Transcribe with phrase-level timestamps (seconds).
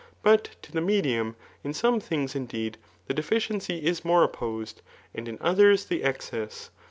[0.23, 4.81] But to the medium, in some things, indeed, the deficiency is more opposed,
[5.13, 6.71] and in others the excess.